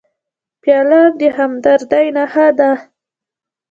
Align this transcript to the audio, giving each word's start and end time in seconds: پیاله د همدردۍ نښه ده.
پیاله 0.61 1.01
د 1.19 1.21
همدردۍ 1.37 2.05
نښه 2.15 2.47
ده. 2.57 2.71